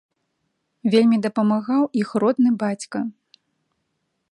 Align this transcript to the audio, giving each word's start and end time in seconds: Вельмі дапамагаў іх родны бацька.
Вельмі 0.93 1.19
дапамагаў 1.25 1.83
іх 2.03 2.09
родны 2.25 2.51
бацька. 2.65 2.99